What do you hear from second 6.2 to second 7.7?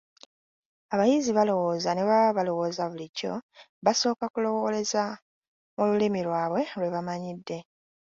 lwabwe lwe bamanyidde.